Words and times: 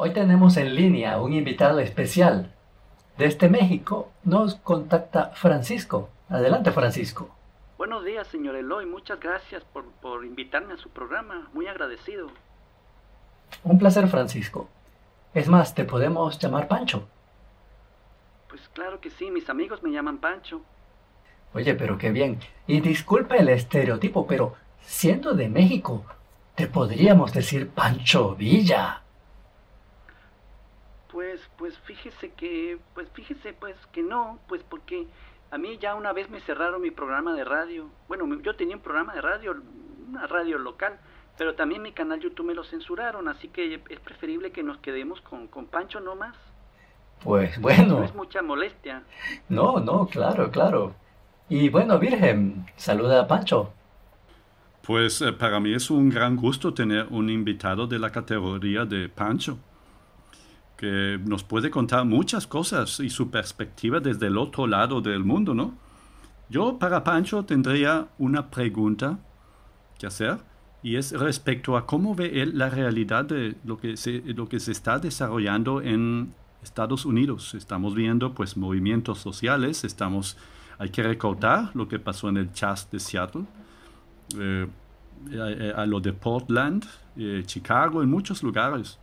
Hoy 0.00 0.12
tenemos 0.12 0.56
en 0.56 0.76
línea 0.76 1.20
un 1.20 1.32
invitado 1.32 1.80
especial. 1.80 2.52
Desde 3.16 3.48
México 3.48 4.12
nos 4.22 4.54
contacta 4.54 5.32
Francisco. 5.34 6.08
Adelante, 6.28 6.70
Francisco. 6.70 7.34
Buenos 7.76 8.04
días, 8.04 8.28
señor 8.28 8.54
Eloy. 8.54 8.86
Muchas 8.86 9.18
gracias 9.18 9.64
por, 9.64 9.86
por 10.00 10.24
invitarme 10.24 10.74
a 10.74 10.76
su 10.76 10.88
programa. 10.88 11.48
Muy 11.52 11.66
agradecido. 11.66 12.28
Un 13.64 13.80
placer, 13.80 14.06
Francisco. 14.06 14.68
Es 15.34 15.48
más, 15.48 15.74
te 15.74 15.82
podemos 15.82 16.38
llamar 16.38 16.68
Pancho. 16.68 17.08
Pues 18.48 18.68
claro 18.68 19.00
que 19.00 19.10
sí, 19.10 19.32
mis 19.32 19.50
amigos 19.50 19.82
me 19.82 19.90
llaman 19.90 20.18
Pancho. 20.18 20.60
Oye, 21.54 21.74
pero 21.74 21.98
qué 21.98 22.12
bien. 22.12 22.38
Y 22.68 22.78
disculpa 22.82 23.34
el 23.34 23.48
estereotipo, 23.48 24.28
pero 24.28 24.54
siendo 24.80 25.32
de 25.32 25.48
México, 25.48 26.04
te 26.54 26.68
podríamos 26.68 27.32
decir 27.32 27.68
Pancho 27.70 28.36
Villa. 28.36 29.02
Pues, 31.10 31.40
pues 31.56 31.78
fíjese 31.80 32.30
que, 32.32 32.78
pues 32.94 33.08
fíjese 33.14 33.54
pues 33.54 33.76
que 33.92 34.02
no, 34.02 34.38
pues 34.46 34.62
porque 34.62 35.06
a 35.50 35.58
mí 35.58 35.78
ya 35.78 35.94
una 35.94 36.12
vez 36.12 36.28
me 36.28 36.40
cerraron 36.40 36.82
mi 36.82 36.90
programa 36.90 37.34
de 37.34 37.44
radio. 37.44 37.88
Bueno, 38.08 38.40
yo 38.42 38.54
tenía 38.56 38.76
un 38.76 38.82
programa 38.82 39.14
de 39.14 39.22
radio, 39.22 39.56
una 40.08 40.26
radio 40.26 40.58
local, 40.58 40.98
pero 41.38 41.54
también 41.54 41.82
mi 41.82 41.92
canal 41.92 42.20
YouTube 42.20 42.46
me 42.46 42.54
lo 42.54 42.64
censuraron, 42.64 43.28
así 43.28 43.48
que 43.48 43.80
es 43.88 44.00
preferible 44.00 44.52
que 44.52 44.62
nos 44.62 44.78
quedemos 44.78 45.20
con, 45.22 45.46
con 45.48 45.66
Pancho 45.66 46.00
no 46.00 46.14
más. 46.14 46.36
Pues 47.22 47.58
bueno. 47.60 47.98
No 47.98 48.04
es 48.04 48.14
mucha 48.14 48.42
molestia. 48.42 49.02
No, 49.48 49.80
no, 49.80 50.06
claro, 50.06 50.50
claro. 50.50 50.94
Y 51.48 51.68
bueno, 51.70 51.98
Virgen, 51.98 52.66
saluda 52.76 53.22
a 53.22 53.26
Pancho. 53.26 53.72
Pues 54.82 55.20
eh, 55.22 55.32
para 55.32 55.60
mí 55.60 55.74
es 55.74 55.90
un 55.90 56.08
gran 56.08 56.36
gusto 56.36 56.72
tener 56.72 57.06
un 57.10 57.28
invitado 57.30 57.86
de 57.86 57.98
la 57.98 58.10
categoría 58.10 58.84
de 58.84 59.08
Pancho, 59.08 59.58
que 60.78 61.18
nos 61.22 61.42
puede 61.42 61.70
contar 61.70 62.04
muchas 62.04 62.46
cosas 62.46 63.00
y 63.00 63.10
su 63.10 63.30
perspectiva 63.30 63.98
desde 63.98 64.28
el 64.28 64.38
otro 64.38 64.66
lado 64.66 65.00
del 65.00 65.24
mundo, 65.24 65.52
¿no? 65.52 65.74
Yo 66.48 66.78
para 66.78 67.04
Pancho 67.04 67.44
tendría 67.44 68.06
una 68.16 68.48
pregunta 68.48 69.18
que 69.98 70.06
hacer 70.06 70.38
y 70.82 70.94
es 70.94 71.10
respecto 71.12 71.76
a 71.76 71.84
cómo 71.84 72.14
ve 72.14 72.40
él 72.42 72.56
la 72.56 72.70
realidad 72.70 73.24
de 73.24 73.56
lo 73.64 73.76
que 73.76 73.96
se, 73.96 74.22
lo 74.24 74.48
que 74.48 74.60
se 74.60 74.70
está 74.70 75.00
desarrollando 75.00 75.82
en 75.82 76.32
Estados 76.62 77.04
Unidos. 77.04 77.54
Estamos 77.54 77.96
viendo 77.96 78.32
pues 78.32 78.56
movimientos 78.56 79.18
sociales, 79.18 79.82
estamos, 79.82 80.36
hay 80.78 80.90
que 80.90 81.02
recordar 81.02 81.74
lo 81.74 81.88
que 81.88 81.98
pasó 81.98 82.28
en 82.28 82.36
el 82.36 82.52
Chas 82.52 82.88
de 82.90 83.00
Seattle, 83.00 83.46
eh, 84.38 84.68
a, 85.74 85.84
lo 85.86 85.98
de 85.98 86.12
Portland, 86.12 86.86
eh, 87.16 87.42
Chicago, 87.44 88.00
en 88.00 88.10
muchos 88.10 88.44
lugares. 88.44 89.00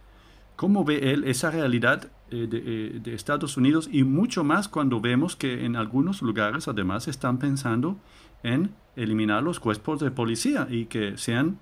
¿Cómo 0.56 0.86
ve 0.86 1.12
él 1.12 1.26
esa 1.26 1.52
realidad 1.52 2.10
eh, 2.32 2.48
de, 2.48 3.00
de, 3.00 3.14
Estados 3.14 3.58
Unidos 3.58 3.90
y 3.92 4.04
mucho 4.04 4.44
más 4.44 4.68
cuando 4.68 5.02
vemos 5.02 5.36
que 5.36 5.66
en 5.66 5.76
algunos 5.76 6.22
lugares 6.22 6.68
además 6.68 7.08
están 7.08 7.40
pensando 7.40 7.98
en 8.42 8.74
eliminar 8.96 9.44
los 9.44 9.60
cuerpos 9.60 10.00
de 10.00 10.12
policía 10.12 10.68
y 10.70 10.86
que 10.86 11.18
sean 11.18 11.60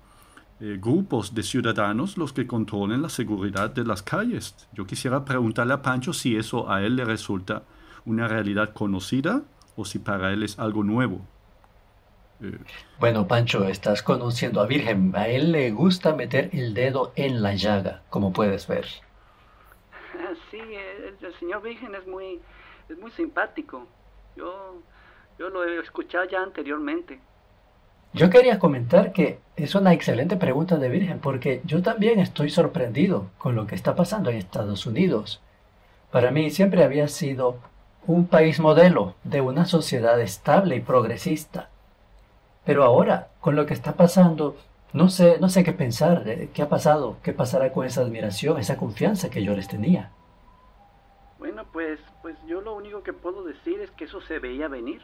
eh, 0.60 0.78
grupos 0.80 1.34
de 1.34 1.42
ciudadanos 1.42 2.16
los 2.16 2.32
que 2.32 2.46
controlen 2.46 3.02
la 3.02 3.08
seguridad 3.08 3.70
de 3.70 3.84
las 3.84 4.02
calles. 4.02 4.54
Yo 4.72 4.86
quisiera 4.86 5.24
preguntarle 5.24 5.74
a 5.74 5.82
Pancho 5.82 6.12
si 6.12 6.36
eso 6.36 6.70
a 6.70 6.82
él 6.82 6.94
le 6.94 7.04
resulta 7.04 7.64
una 8.04 8.28
realidad 8.28 8.72
conocida 8.72 9.42
o 9.74 9.84
si 9.84 9.98
para 9.98 10.32
él 10.32 10.44
es 10.44 10.58
algo 10.58 10.84
nuevo. 10.84 11.26
Bueno, 12.98 13.26
Pancho, 13.26 13.68
estás 13.68 14.02
conociendo 14.02 14.60
a 14.60 14.66
Virgen. 14.66 15.12
A 15.14 15.28
él 15.28 15.52
le 15.52 15.70
gusta 15.70 16.14
meter 16.14 16.50
el 16.52 16.74
dedo 16.74 17.12
en 17.16 17.42
la 17.42 17.54
llaga, 17.54 18.02
como 18.10 18.32
puedes 18.32 18.66
ver. 18.66 18.86
Sí, 20.50 20.60
el, 20.60 21.34
señor 21.38 21.62
Virgen 21.62 21.94
es 21.94 22.06
muy, 22.06 22.40
es 22.88 22.98
muy 22.98 23.10
simpático. 23.12 23.86
Yo, 24.36 24.82
yo 25.38 25.48
lo 25.48 25.64
he 25.64 25.80
escuchado 25.80 26.24
ya 26.24 26.42
anteriormente. 26.42 27.20
Yo 28.12 28.30
quería 28.30 28.60
comentar 28.60 29.12
que 29.12 29.40
es 29.56 29.74
una 29.74 29.92
excelente 29.92 30.36
pregunta 30.36 30.76
de 30.76 30.88
Virgen 30.88 31.18
porque 31.18 31.60
yo 31.64 31.82
también 31.82 32.20
estoy 32.20 32.48
sorprendido 32.48 33.30
con 33.38 33.56
lo 33.56 33.66
que 33.66 33.74
está 33.74 33.96
pasando 33.96 34.30
en 34.30 34.36
Estados 34.36 34.86
Unidos. 34.86 35.40
Para 36.12 36.30
mí 36.30 36.50
siempre 36.50 36.84
había 36.84 37.08
sido 37.08 37.58
un 38.06 38.28
país 38.28 38.60
modelo 38.60 39.16
de 39.24 39.40
una 39.40 39.64
sociedad 39.64 40.20
estable 40.20 40.76
y 40.76 40.80
progresista. 40.80 41.70
Pero 42.64 42.84
ahora, 42.84 43.28
con 43.40 43.56
lo 43.56 43.66
que 43.66 43.74
está 43.74 43.92
pasando, 43.92 44.56
no 44.92 45.08
sé, 45.08 45.38
no 45.40 45.48
sé 45.48 45.64
qué 45.64 45.72
pensar, 45.72 46.22
eh, 46.26 46.50
qué 46.54 46.62
ha 46.62 46.68
pasado, 46.68 47.18
qué 47.22 47.32
pasará 47.32 47.72
con 47.72 47.84
esa 47.84 48.00
admiración, 48.00 48.58
esa 48.58 48.76
confianza 48.76 49.30
que 49.30 49.42
yo 49.42 49.54
les 49.54 49.68
tenía. 49.68 50.10
Bueno, 51.38 51.64
pues, 51.72 52.00
pues 52.22 52.36
yo 52.46 52.60
lo 52.60 52.74
único 52.74 53.02
que 53.02 53.12
puedo 53.12 53.44
decir 53.44 53.80
es 53.80 53.90
que 53.90 54.04
eso 54.04 54.20
se 54.22 54.38
veía 54.38 54.68
venir. 54.68 55.02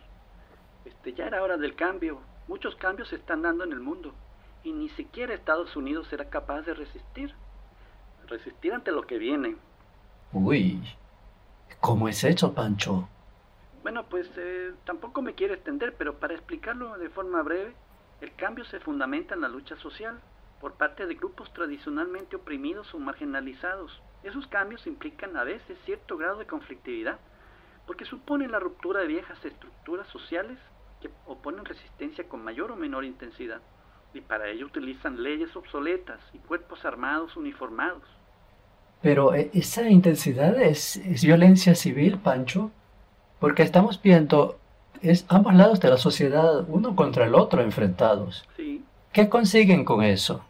Este, 0.84 1.12
ya 1.12 1.26
era 1.26 1.42
hora 1.42 1.56
del 1.56 1.74
cambio. 1.74 2.20
Muchos 2.48 2.74
cambios 2.76 3.08
se 3.08 3.16
están 3.16 3.42
dando 3.42 3.64
en 3.64 3.72
el 3.72 3.80
mundo 3.80 4.14
y 4.64 4.72
ni 4.72 4.88
siquiera 4.90 5.34
Estados 5.34 5.76
Unidos 5.76 6.06
será 6.08 6.26
capaz 6.26 6.62
de 6.62 6.74
resistir. 6.74 7.34
Resistir 8.26 8.72
ante 8.72 8.92
lo 8.92 9.02
que 9.06 9.18
viene. 9.18 9.56
Uy, 10.32 10.82
¿cómo 11.80 12.08
es 12.08 12.22
eso, 12.24 12.52
Pancho? 12.52 13.08
Bueno, 13.82 14.04
pues 14.08 14.30
eh, 14.36 14.72
tampoco 14.84 15.22
me 15.22 15.34
quiero 15.34 15.54
extender, 15.54 15.94
pero 15.96 16.18
para 16.18 16.34
explicarlo 16.34 16.98
de 16.98 17.08
forma 17.08 17.42
breve, 17.42 17.74
el 18.20 18.34
cambio 18.34 18.64
se 18.66 18.80
fundamenta 18.80 19.34
en 19.34 19.40
la 19.40 19.48
lucha 19.48 19.76
social 19.76 20.20
por 20.60 20.74
parte 20.74 21.06
de 21.06 21.14
grupos 21.14 21.50
tradicionalmente 21.54 22.36
oprimidos 22.36 22.92
o 22.94 22.98
marginalizados. 22.98 24.02
Esos 24.22 24.46
cambios 24.48 24.86
implican 24.86 25.36
a 25.36 25.44
veces 25.44 25.78
cierto 25.86 26.18
grado 26.18 26.38
de 26.38 26.46
conflictividad, 26.46 27.18
porque 27.86 28.04
suponen 28.04 28.52
la 28.52 28.60
ruptura 28.60 29.00
de 29.00 29.06
viejas 29.06 29.42
estructuras 29.42 30.06
sociales 30.08 30.58
que 31.00 31.10
oponen 31.26 31.64
resistencia 31.64 32.28
con 32.28 32.44
mayor 32.44 32.70
o 32.70 32.76
menor 32.76 33.04
intensidad, 33.04 33.62
y 34.12 34.20
para 34.20 34.48
ello 34.48 34.66
utilizan 34.66 35.22
leyes 35.22 35.56
obsoletas 35.56 36.20
y 36.34 36.38
cuerpos 36.38 36.84
armados 36.84 37.36
uniformados. 37.38 38.02
Pero 39.00 39.34
eh, 39.34 39.50
esa 39.54 39.88
intensidad 39.88 40.60
es, 40.60 41.00
violencia 41.22 41.74
civil, 41.74 42.18
Pancho, 42.18 42.70
porque 43.40 43.62
estamos 43.62 44.00
viendo 44.00 44.58
es 45.02 45.24
ambos 45.28 45.54
lados 45.54 45.80
de 45.80 45.88
la 45.88 45.96
sociedad, 45.96 46.64
uno 46.68 46.94
contra 46.94 47.24
el 47.24 47.34
otro, 47.34 47.62
enfrentados. 47.62 48.46
Sí. 48.56 48.84
¿Qué 49.12 49.28
consiguen 49.28 49.84
con 49.84 50.04
eso? 50.04 50.44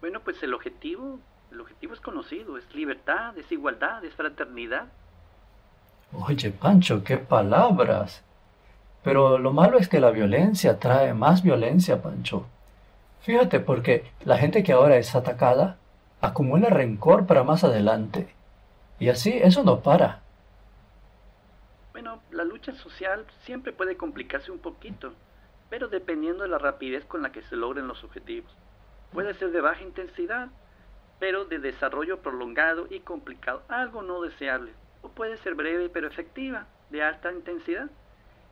Bueno, 0.00 0.20
pues 0.20 0.42
el 0.42 0.52
objetivo, 0.52 1.18
el 1.50 1.60
objetivo 1.60 1.94
es 1.94 2.00
conocido, 2.00 2.58
es 2.58 2.74
libertad, 2.74 3.36
es 3.38 3.50
igualdad, 3.50 4.04
es 4.04 4.12
fraternidad. 4.14 4.84
Oye, 6.12 6.50
Pancho, 6.50 7.02
qué 7.02 7.16
palabras. 7.16 8.22
Pero 9.02 9.38
lo 9.38 9.52
malo 9.52 9.78
es 9.78 9.88
que 9.88 10.00
la 10.00 10.10
violencia 10.10 10.78
trae 10.78 11.14
más 11.14 11.42
violencia, 11.42 12.02
Pancho. 12.02 12.46
Fíjate, 13.22 13.60
porque 13.60 14.04
la 14.24 14.36
gente 14.36 14.62
que 14.62 14.72
ahora 14.72 14.98
es 14.98 15.14
atacada 15.14 15.78
acumula 16.20 16.68
rencor 16.68 17.26
para 17.26 17.42
más 17.42 17.64
adelante. 17.64 18.28
Y 18.98 19.08
así 19.08 19.30
eso 19.32 19.64
no 19.64 19.80
para. 19.80 20.23
La 22.30 22.44
lucha 22.44 22.74
social 22.74 23.26
siempre 23.44 23.72
puede 23.72 23.96
complicarse 23.96 24.50
un 24.50 24.58
poquito, 24.58 25.14
pero 25.70 25.88
dependiendo 25.88 26.42
de 26.42 26.48
la 26.48 26.58
rapidez 26.58 27.04
con 27.06 27.22
la 27.22 27.32
que 27.32 27.42
se 27.42 27.56
logren 27.56 27.88
los 27.88 28.04
objetivos. 28.04 28.54
Puede 29.12 29.34
ser 29.34 29.52
de 29.52 29.60
baja 29.60 29.82
intensidad, 29.82 30.48
pero 31.18 31.44
de 31.44 31.58
desarrollo 31.58 32.20
prolongado 32.20 32.86
y 32.90 33.00
complicado, 33.00 33.62
algo 33.68 34.02
no 34.02 34.20
deseable. 34.20 34.72
O 35.02 35.08
puede 35.08 35.36
ser 35.38 35.54
breve 35.54 35.88
pero 35.88 36.08
efectiva, 36.08 36.66
de 36.90 37.02
alta 37.02 37.32
intensidad 37.32 37.90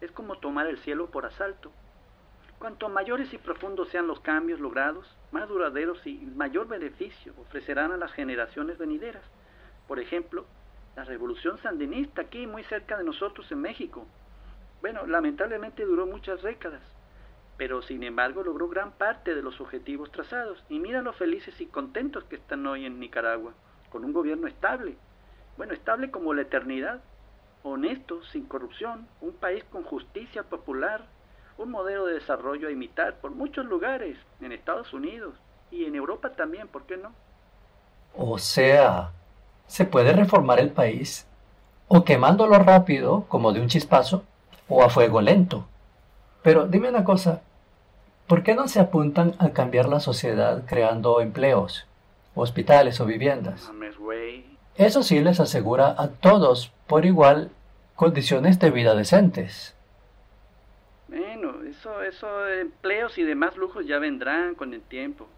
es 0.01 0.11
como 0.11 0.39
tomar 0.39 0.67
el 0.67 0.79
cielo 0.79 1.11
por 1.11 1.27
asalto. 1.27 1.71
Cuanto 2.59 2.89
mayores 2.89 3.33
y 3.33 3.39
profundos 3.39 3.89
sean 3.89 4.07
los 4.07 4.21
cambios 4.21 4.61
logrados, 4.61 5.07
más 5.31 5.49
duraderos 5.49 6.07
y 6.07 6.15
mayor 6.37 6.69
beneficio 6.69 7.35
ofrecerán 7.39 7.93
a 7.93 7.97
las 7.97 8.13
generaciones 8.13 8.79
venideras. 8.79 9.25
Por 9.87 10.01
ejemplo, 10.01 10.47
la 10.97 11.05
revolución 11.05 11.59
sandinista 11.63 12.23
aquí 12.23 12.47
muy 12.47 12.65
cerca 12.65 12.99
de 12.99 13.05
nosotros 13.05 13.51
en 13.51 13.61
México. 13.61 14.07
Bueno, 14.81 15.07
lamentablemente 15.07 15.85
duró 15.85 16.07
muchas 16.07 16.43
décadas, 16.43 16.83
pero 17.57 17.83
sin 17.83 18.03
embargo 18.03 18.43
logró 18.43 18.69
gran 18.69 18.93
parte 18.93 19.35
de 19.35 19.43
los 19.43 19.61
objetivos 19.61 20.11
trazados. 20.11 20.63
Y 20.69 20.79
mira 20.81 21.01
lo 21.01 21.13
felices 21.13 21.61
y 21.61 21.67
contentos 21.67 22.25
que 22.25 22.37
están 22.37 22.67
hoy 22.67 22.85
en 22.85 23.01
Nicaragua, 23.01 23.53
con 23.91 24.05
un 24.05 24.13
gobierno 24.13 24.49
estable. 24.49 24.97
Bueno, 25.57 25.73
estable 25.73 26.11
como 26.11 26.35
la 26.35 26.43
eternidad, 26.43 27.01
honesto, 27.63 28.23
sin 28.25 28.45
corrupción, 28.47 29.07
un 29.21 29.33
país 29.33 29.65
con 29.65 29.85
justicia 29.85 30.43
popular, 30.43 31.07
un 31.59 31.71
modelo 31.71 32.07
de 32.07 32.15
desarrollo 32.15 32.69
a 32.69 32.73
imitar 32.73 33.21
por 33.21 33.31
muchos 33.31 33.65
lugares, 33.67 34.19
en 34.41 34.53
Estados 34.53 34.93
Unidos 34.93 35.35
y 35.71 35.85
en 35.85 35.95
Europa 35.95 36.33
también, 36.33 36.69
¿por 36.69 36.85
qué 36.85 36.97
no? 36.97 37.13
O 38.15 38.39
sea, 38.39 39.13
se 39.67 39.85
puede 39.85 40.13
reformar 40.13 40.61
el 40.61 40.71
país, 40.71 41.27
o 41.89 42.05
quemándolo 42.05 42.59
rápido, 42.59 43.25
como 43.29 43.53
de 43.53 43.61
un 43.61 43.69
chispazo, 43.69 44.25
o 44.69 44.83
a 44.83 44.91
fuego 44.91 45.21
lento. 45.21 45.67
Pero 46.43 46.67
dime 46.67 46.89
una 46.89 47.05
cosa, 47.05 47.43
¿por 48.27 48.43
qué 48.43 48.55
no 48.55 48.69
se 48.69 48.81
apuntan 48.81 49.35
a 49.39 49.51
cambiar 49.51 49.89
la 49.89 50.01
sociedad 50.01 50.63
creando 50.67 51.21
empleos? 51.21 51.87
hospitales 52.35 53.01
o 53.01 53.07
viviendas. 53.07 53.71
Eso 54.77 55.03
sí 55.03 55.21
les 55.21 55.41
asegura 55.41 55.95
a 55.99 56.09
todos 56.09 56.73
por 56.87 57.05
igual 57.05 57.51
condiciones 57.95 58.59
de 58.59 58.71
vida 58.71 58.95
decentes. 58.95 59.77
Bueno, 61.09 61.63
eso, 61.65 62.03
eso, 62.03 62.49
empleos 62.49 63.19
y 63.19 63.23
demás 63.23 63.57
lujos 63.57 63.87
ya 63.87 63.99
vendrán 63.99 64.55
con 64.55 64.73
el 64.73 64.81
tiempo. 64.81 65.29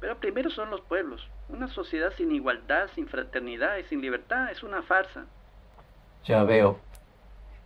Pero 0.00 0.16
primero 0.16 0.50
son 0.50 0.70
los 0.70 0.80
pueblos. 0.80 1.28
Una 1.48 1.68
sociedad 1.68 2.12
sin 2.16 2.32
igualdad, 2.32 2.88
sin 2.94 3.06
fraternidad 3.06 3.76
y 3.76 3.84
sin 3.84 4.00
libertad 4.00 4.50
es 4.50 4.62
una 4.62 4.82
farsa. 4.82 5.26
Ya 6.24 6.42
veo. 6.44 6.78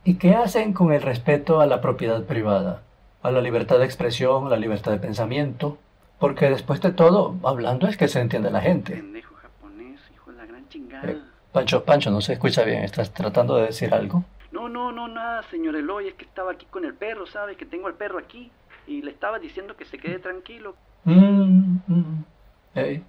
¿Y 0.02 0.16
qué 0.16 0.34
hacen 0.34 0.72
con 0.72 0.92
el 0.92 1.00
respeto 1.00 1.60
a 1.60 1.66
la 1.66 1.80
propiedad 1.80 2.24
privada? 2.24 2.82
A 3.22 3.30
la 3.30 3.40
libertad 3.40 3.78
de 3.78 3.86
expresión, 3.86 4.46
a 4.46 4.50
la 4.50 4.56
libertad 4.56 4.92
de 4.92 4.98
pensamiento. 4.98 5.78
Porque 6.18 6.50
después 6.50 6.80
de 6.80 6.92
todo, 6.92 7.36
hablando 7.44 7.86
es 7.86 7.96
que 7.96 8.08
se 8.08 8.20
entiende 8.20 8.50
la 8.50 8.60
gente. 8.60 8.94
Pendejo 8.94 9.34
japonés, 9.36 10.00
hijo 10.12 10.30
de 10.32 10.36
la 10.36 10.46
gran 10.46 10.68
chingada. 10.68 11.10
Eh, 11.10 11.18
Pancho, 11.52 11.84
Pancho, 11.84 12.10
no 12.10 12.20
se 12.20 12.34
escucha 12.34 12.64
bien. 12.64 12.82
¿Estás 12.84 13.12
tratando 13.12 13.56
de 13.56 13.66
decir 13.66 13.94
algo? 13.94 14.24
No, 14.52 14.68
no, 14.68 14.92
no, 14.92 15.08
nada, 15.08 15.42
señor 15.50 15.76
Eloy. 15.76 16.08
Es 16.08 16.14
que 16.14 16.24
estaba 16.24 16.52
aquí 16.52 16.66
con 16.66 16.84
el 16.84 16.94
perro, 16.94 17.26
¿sabe? 17.26 17.56
Que 17.56 17.64
tengo 17.64 17.88
el 17.88 17.94
perro 17.94 18.18
aquí. 18.18 18.50
Y 18.86 19.02
le 19.02 19.10
estaba 19.10 19.38
diciendo 19.38 19.76
que 19.76 19.84
se 19.84 19.98
quede 19.98 20.18
tranquilo. 20.18 20.76
Mm, 21.04 21.63
mm. 21.86 22.24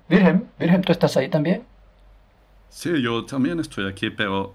Virgen, 0.10 0.50
Virgen, 0.60 0.82
¿tú 0.82 0.92
estás 0.92 1.18
ahí 1.18 1.30
también? 1.30 1.64
Sí, 2.70 3.02
yo 3.02 3.26
también 3.26 3.60
estoy 3.60 3.88
aquí, 3.88 4.10
pero 4.10 4.54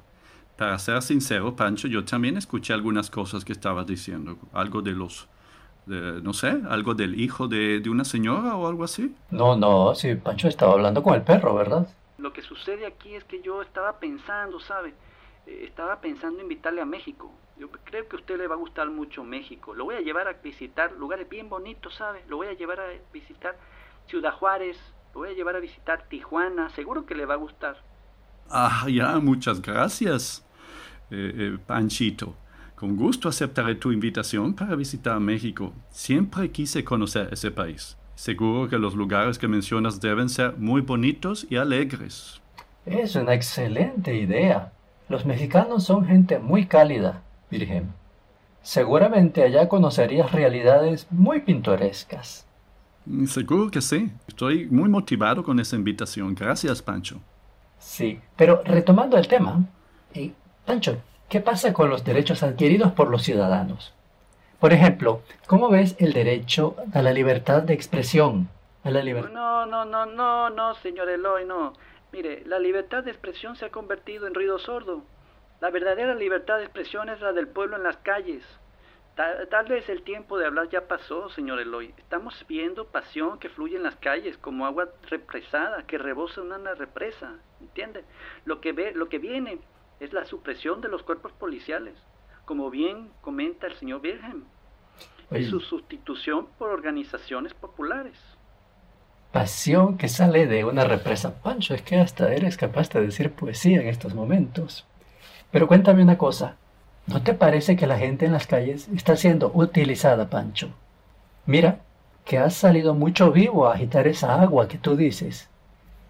para 0.57 0.79
ser 0.79 1.01
sincero, 1.03 1.57
Pancho, 1.57 1.89
yo 1.89 2.05
también 2.05 2.37
escuché 2.37 2.75
algunas 2.75 3.11
cosas 3.11 3.45
que 3.45 3.53
estabas 3.53 3.87
diciendo. 3.87 4.37
Algo 4.53 4.83
de 4.83 4.93
los, 4.93 5.27
no 5.87 6.33
sé, 6.33 6.55
algo 6.69 6.95
del 6.95 7.19
hijo 7.19 7.49
de, 7.49 7.81
de, 7.81 7.91
una 7.91 8.05
señora 8.05 8.57
o 8.57 8.69
algo 8.69 8.85
así. 8.85 9.15
No, 9.31 9.57
no, 9.57 9.95
sí, 9.95 10.15
Pancho 10.17 10.49
estaba 10.49 10.73
hablando 10.73 11.03
con 11.03 11.15
el 11.15 11.23
perro, 11.23 11.55
¿verdad? 11.55 11.89
Lo 12.19 12.33
que 12.33 12.43
sucede 12.43 12.87
aquí 12.87 13.15
es 13.15 13.25
que 13.25 13.41
yo 13.41 13.63
estaba 13.63 13.99
pensando, 13.99 14.61
¿sabe? 14.61 14.93
Eh, 15.47 15.65
estaba 15.65 16.01
pensando 16.01 16.43
invitarle 16.43 16.83
a 16.83 16.87
México. 16.87 17.33
Yo 17.59 17.71
creo 17.71 18.07
que 18.09 18.17
a 18.17 18.19
usted 18.19 18.39
le 18.39 18.47
va 18.47 18.55
a 18.55 18.59
gustar 18.59 18.89
mucho 18.91 19.25
México. 19.25 19.75
Lo 19.75 19.85
voy 19.85 19.97
a 19.97 20.01
llevar 20.01 20.29
a 20.29 20.35
visitar 20.35 20.93
lugares 20.93 21.29
bien 21.29 21.49
bonitos, 21.49 21.95
¿sabe? 21.95 22.23
Lo 22.29 22.37
voy 22.37 22.49
a 22.49 22.53
llevar 22.53 22.81
a 22.81 22.89
visitar 23.13 23.57
Ciudad 24.11 24.33
Juárez, 24.33 24.77
lo 25.15 25.21
voy 25.21 25.31
a 25.31 25.35
llevar 25.35 25.55
a 25.55 25.61
visitar 25.61 26.09
Tijuana, 26.09 26.69
seguro 26.71 27.07
que 27.07 27.15
le 27.15 27.27
va 27.27 27.35
a 27.35 27.37
gustar. 27.37 27.77
Ah, 28.51 28.85
ya, 28.89 29.21
muchas 29.21 29.63
gracias, 29.63 30.45
eh, 31.13 31.33
eh, 31.33 31.59
Panchito. 31.65 32.35
Con 32.75 32.97
gusto 32.97 33.29
aceptaré 33.29 33.77
tu 33.77 33.93
invitación 33.93 34.53
para 34.55 34.75
visitar 34.75 35.21
México. 35.21 35.73
Siempre 35.91 36.51
quise 36.51 36.83
conocer 36.83 37.29
ese 37.31 37.53
país. 37.53 37.97
Seguro 38.17 38.69
que 38.69 38.79
los 38.79 38.97
lugares 38.97 39.39
que 39.39 39.47
mencionas 39.47 40.01
deben 40.01 40.29
ser 40.29 40.57
muy 40.57 40.81
bonitos 40.81 41.47
y 41.49 41.55
alegres. 41.55 42.43
Es 42.87 43.15
una 43.15 43.35
excelente 43.35 44.17
idea. 44.17 44.73
Los 45.09 45.25
mexicanos 45.25 45.85
son 45.85 46.05
gente 46.05 46.41
muy 46.41 46.67
cálida, 46.67 47.23
Virgen. 47.49 47.93
Seguramente 48.63 49.45
allá 49.45 49.69
conocerías 49.69 50.33
realidades 50.33 51.07
muy 51.13 51.43
pintorescas. 51.43 52.50
Seguro 53.27 53.71
que 53.71 53.81
sí. 53.81 54.11
Estoy 54.29 54.67
muy 54.67 54.89
motivado 54.89 55.43
con 55.43 55.59
esa 55.59 55.77
invitación. 55.77 56.35
Gracias, 56.35 56.83
Pancho. 56.83 57.21
Sí, 57.79 58.21
pero 58.37 58.63
retomando 58.65 59.17
el 59.17 59.27
tema, 59.27 59.65
y 60.15 60.33
Pancho, 60.67 60.99
¿qué 61.29 61.41
pasa 61.41 61.73
con 61.73 61.89
los 61.89 62.05
derechos 62.05 62.43
adquiridos 62.43 62.93
por 62.93 63.11
los 63.11 63.23
ciudadanos? 63.23 63.95
Por 64.59 64.75
ejemplo, 64.75 65.23
¿cómo 65.47 65.71
ves 65.71 65.97
el 65.99 66.13
derecho 66.13 66.77
a 66.93 67.01
la 67.01 67.13
libertad 67.13 67.63
de 67.63 67.73
expresión? 67.73 68.51
A 68.85 68.91
la 68.91 69.03
libertad... 69.03 69.33
No, 69.33 69.65
no, 69.65 69.87
no, 69.87 70.05
no, 70.05 70.51
no, 70.51 70.75
señor 70.77 71.09
Eloy, 71.09 71.47
no. 71.47 71.73
Mire, 72.13 72.43
la 72.45 72.59
libertad 72.59 73.03
de 73.03 73.11
expresión 73.11 73.57
se 73.57 73.65
ha 73.65 73.71
convertido 73.71 74.27
en 74.27 74.35
ruido 74.35 74.59
sordo. 74.59 75.03
La 75.63 75.71
verdadera 75.71 76.15
libertad 76.15 76.59
de 76.59 76.65
expresión 76.65 77.09
es 77.09 77.21
la 77.23 77.33
del 77.33 77.49
pueblo 77.49 77.77
en 77.77 77.83
las 77.85 77.97
calles, 77.99 78.43
Tal, 79.51 79.67
vez 79.67 79.87
el 79.91 80.03
tiempo 80.03 80.39
de 80.39 80.47
hablar 80.47 80.71
ya 80.71 80.89
pasó, 80.89 81.29
señor 81.29 81.61
Eloy. 81.61 81.93
Estamos 81.99 82.43
viendo 82.49 82.87
pasión 82.87 83.39
que 83.39 83.51
fluye 83.51 83.77
en 83.77 83.83
las 83.83 83.97
calles 83.97 84.39
como 84.39 84.65
agua 84.65 84.89
represada 85.11 85.83
que 85.87 85.99
rebosa 85.99 86.41
una 86.41 86.75
represa, 86.75 87.35
¿entiende? 87.61 88.05
Lo 88.47 88.63
que 88.63 88.73
ve, 88.73 88.93
lo 88.95 89.11
que 89.11 89.19
viene 89.19 89.59
es 89.99 90.15
la 90.15 90.25
supresión 90.25 90.81
de 90.81 90.89
los 90.89 91.03
cuerpos 91.03 91.33
policiales, 91.33 91.95
como 92.47 92.71
bien 92.71 93.11
comenta 93.21 93.67
el 93.67 93.75
señor 93.75 94.01
Virgen, 94.01 94.45
y 95.31 95.45
su 95.45 95.61
sustitución 95.61 96.47
por 96.57 96.71
organizaciones 96.71 97.53
populares. 97.53 98.19
Pasión 99.33 99.99
que 99.99 100.09
sale 100.09 100.47
de 100.47 100.65
una 100.65 100.85
represa. 100.85 101.43
Pancho, 101.43 101.75
es 101.75 101.83
que 101.83 101.97
hasta 101.97 102.33
eres 102.33 102.57
capaz 102.57 102.89
de 102.89 103.03
decir 103.03 103.33
poesía 103.33 103.83
en 103.83 103.89
estos 103.89 104.15
momentos. 104.15 104.87
Pero 105.51 105.69
cuéntame 105.69 106.03
una 106.03 106.17
cosa, 106.17 106.57
¿No 107.11 107.25
te 107.25 107.35
parece 107.35 107.75
que 107.75 107.89
la 107.89 107.99
gente 107.99 108.25
en 108.25 108.33
las 108.33 108.47
calles 108.47 108.87
está 108.95 109.17
siendo 109.17 109.51
utilizada, 109.53 110.31
Pancho? 110.31 110.69
Mira, 111.45 111.81
que 112.25 112.39
has 112.39 112.55
salido 112.55 112.95
mucho 112.95 113.33
vivo 113.33 113.67
a 113.67 113.75
agitar 113.75 114.07
esa 114.07 114.41
agua 114.41 114.69
que 114.69 114.79
tú 114.79 114.95
dices. 114.95 115.49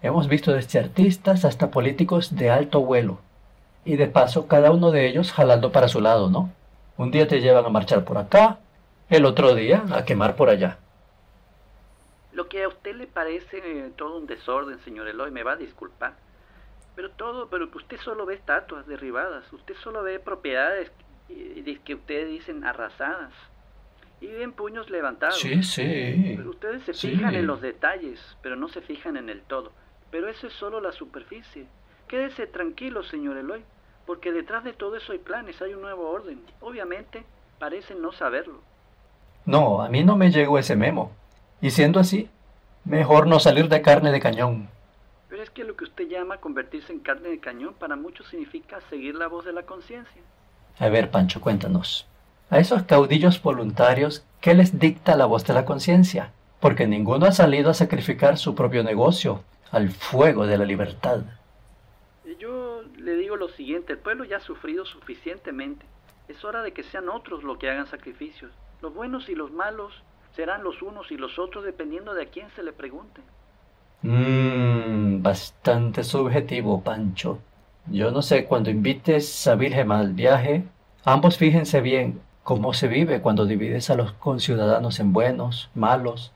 Hemos 0.03 0.27
visto 0.27 0.53
desde 0.53 0.77
artistas 0.77 1.43
hasta 1.43 1.71
políticos 1.71 2.35
de 2.35 2.51
alto 2.51 2.81
vuelo. 2.81 3.17
Y 3.83 3.95
de 3.95 4.05
paso, 4.05 4.45
cada 4.45 4.69
uno 4.69 4.91
de 4.91 5.07
ellos 5.07 5.31
jalando 5.31 5.71
para 5.71 5.87
su 5.87 6.01
lado, 6.01 6.29
¿no? 6.29 6.51
Un 6.97 7.09
día 7.09 7.27
te 7.27 7.41
llevan 7.41 7.65
a 7.65 7.69
marchar 7.69 8.05
por 8.05 8.19
acá, 8.19 8.59
el 9.09 9.25
otro 9.25 9.55
día 9.55 9.83
a 9.91 10.05
quemar 10.05 10.35
por 10.35 10.51
allá. 10.51 10.77
Lo 12.31 12.47
que 12.47 12.63
a 12.63 12.67
usted 12.67 12.95
le 12.95 13.07
parece 13.07 13.59
todo 13.97 14.19
un 14.19 14.27
desorden, 14.27 14.79
señor 14.85 15.07
Eloy, 15.07 15.31
me 15.31 15.41
va 15.41 15.53
a 15.53 15.57
disculpar. 15.57 16.13
Pero 16.95 17.11
todo, 17.11 17.47
pero 17.49 17.71
que 17.71 17.77
usted 17.77 17.97
solo 17.99 18.25
ve 18.25 18.35
estatuas 18.35 18.85
derribadas, 18.87 19.51
usted 19.53 19.75
solo 19.75 20.03
ve 20.03 20.19
propiedades 20.19 20.91
que 21.27 21.95
ustedes 21.95 22.29
dicen 22.29 22.63
arrasadas. 22.65 23.33
Y 24.19 24.27
ven 24.27 24.51
puños 24.51 24.89
levantados. 24.89 25.39
Sí, 25.39 25.63
sí. 25.63 26.35
Pero 26.37 26.51
ustedes 26.51 26.83
se 26.83 26.93
fijan 26.93 27.33
en 27.33 27.47
los 27.47 27.59
detalles, 27.59 28.19
pero 28.43 28.55
no 28.55 28.67
se 28.67 28.81
fijan 28.81 29.17
en 29.17 29.29
el 29.29 29.41
todo. 29.41 29.71
Pero 30.11 30.27
eso 30.27 30.45
es 30.45 30.53
solo 30.53 30.79
la 30.79 30.91
superficie. 30.91 31.65
Quédese 32.07 32.45
tranquilo, 32.45 33.01
señor 33.03 33.37
Eloy, 33.37 33.63
porque 34.05 34.31
detrás 34.31 34.63
de 34.63 34.73
todo 34.73 34.95
eso 34.97 35.13
hay 35.13 35.19
planes, 35.19 35.59
hay 35.61 35.73
un 35.73 35.81
nuevo 35.81 36.09
orden. 36.11 36.39
Obviamente, 36.59 37.23
parecen 37.57 38.01
no 38.01 38.11
saberlo. 38.11 38.59
No, 39.45 39.81
a 39.81 39.89
mí 39.89 40.03
no 40.03 40.17
me 40.17 40.29
llegó 40.29 40.59
ese 40.59 40.75
memo. 40.75 41.13
Y 41.61 41.71
siendo 41.71 41.99
así, 41.99 42.29
mejor 42.85 43.25
no 43.25 43.39
salir 43.39 43.69
de 43.69 43.81
carne 43.81 44.11
de 44.11 44.19
cañón. 44.19 44.69
Pero 45.31 45.43
es 45.43 45.49
que 45.49 45.63
lo 45.63 45.77
que 45.77 45.85
usted 45.85 46.09
llama 46.09 46.41
convertirse 46.41 46.91
en 46.91 46.99
carne 46.99 47.29
de 47.29 47.39
cañón 47.39 47.73
para 47.73 47.95
muchos 47.95 48.27
significa 48.27 48.81
seguir 48.89 49.15
la 49.15 49.27
voz 49.27 49.45
de 49.45 49.53
la 49.53 49.63
conciencia. 49.63 50.21
A 50.77 50.89
ver, 50.89 51.09
Pancho, 51.09 51.39
cuéntanos. 51.39 52.05
A 52.49 52.59
esos 52.59 52.83
caudillos 52.83 53.41
voluntarios, 53.41 54.25
¿qué 54.41 54.53
les 54.53 54.77
dicta 54.77 55.15
la 55.15 55.25
voz 55.25 55.47
de 55.47 55.53
la 55.53 55.63
conciencia? 55.63 56.33
Porque 56.59 56.85
ninguno 56.85 57.27
ha 57.27 57.31
salido 57.31 57.69
a 57.69 57.73
sacrificar 57.73 58.37
su 58.37 58.55
propio 58.55 58.83
negocio 58.83 59.41
al 59.71 59.91
fuego 59.91 60.45
de 60.47 60.57
la 60.57 60.65
libertad. 60.65 61.21
Yo 62.37 62.81
le 62.97 63.15
digo 63.15 63.37
lo 63.37 63.47
siguiente, 63.47 63.93
el 63.93 63.99
pueblo 63.99 64.25
ya 64.25 64.35
ha 64.35 64.41
sufrido 64.41 64.83
suficientemente. 64.83 65.85
Es 66.27 66.43
hora 66.43 66.61
de 66.61 66.73
que 66.73 66.83
sean 66.83 67.07
otros 67.07 67.41
los 67.45 67.57
que 67.57 67.69
hagan 67.69 67.87
sacrificios. 67.87 68.51
Los 68.81 68.93
buenos 68.93 69.29
y 69.29 69.35
los 69.35 69.49
malos 69.49 69.93
serán 70.35 70.61
los 70.61 70.81
unos 70.81 71.09
y 71.09 71.15
los 71.15 71.39
otros 71.39 71.63
dependiendo 71.63 72.13
de 72.13 72.23
a 72.23 72.29
quién 72.29 72.49
se 72.53 72.63
le 72.63 72.73
pregunte. 72.73 73.21
Mmm, 74.03 75.21
bastante 75.21 76.03
subjetivo, 76.03 76.81
Pancho. 76.81 77.39
Yo 77.87 78.11
no 78.11 78.21
sé, 78.21 78.45
cuando 78.45 78.69
invites 78.69 79.47
a 79.47 79.55
Virgen 79.55 79.91
al 79.91 80.13
viaje, 80.13 80.63
ambos 81.03 81.37
fíjense 81.37 81.81
bien 81.81 82.21
cómo 82.43 82.73
se 82.73 82.87
vive 82.87 83.21
cuando 83.21 83.45
divides 83.45 83.89
a 83.89 83.95
los 83.95 84.13
conciudadanos 84.13 84.99
en 84.99 85.13
buenos, 85.13 85.69
malos, 85.75 86.31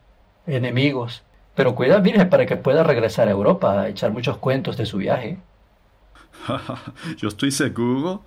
enemigos. 0.46 1.24
Pero 1.56 1.74
cuida 1.76 2.00
Virgen 2.00 2.30
para 2.30 2.46
que 2.46 2.58
pueda 2.58 2.84
regresar 2.84 3.28
a 3.28 3.32
Europa 3.32 3.82
a 3.82 3.88
echar 3.90 4.12
muchos 4.12 4.38
cuentos 4.38 4.78
de 4.78 4.86
su 4.86 4.98
viaje. 4.98 5.38
Yo 7.18 7.30
estoy 7.30 7.52
seguro, 7.52 8.24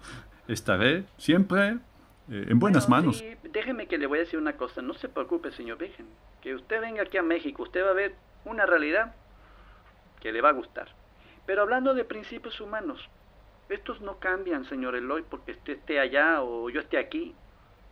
estaré 0.48 1.04
siempre 1.16 1.78
eh, 2.30 2.46
en 2.48 2.58
buenas 2.58 2.88
manos. 2.88 3.22
déjeme 3.52 3.86
que 3.86 3.98
le 3.98 4.06
voy 4.06 4.18
a 4.18 4.22
decir 4.22 4.38
una 4.38 4.56
cosa, 4.56 4.82
no 4.82 4.94
se 4.94 5.08
preocupe, 5.08 5.52
señor 5.52 5.78
Virgen, 5.78 6.06
que 6.40 6.54
usted 6.54 6.80
venga 6.80 7.02
aquí 7.02 7.18
a 7.18 7.22
México, 7.22 7.62
usted 7.62 7.84
va 7.84 7.90
a 7.90 7.94
ver 7.94 8.14
una 8.44 8.66
realidad 8.66 9.14
que 10.20 10.32
le 10.32 10.40
va 10.40 10.50
a 10.50 10.52
gustar. 10.52 10.88
Pero 11.46 11.62
hablando 11.62 11.94
de 11.94 12.04
principios 12.04 12.60
humanos, 12.60 13.08
estos 13.68 14.00
no 14.00 14.18
cambian, 14.18 14.64
señor 14.64 14.96
Eloy, 14.96 15.22
porque 15.22 15.52
usted 15.52 15.74
esté 15.74 16.00
allá 16.00 16.42
o 16.42 16.70
yo 16.70 16.80
esté 16.80 16.98
aquí. 16.98 17.34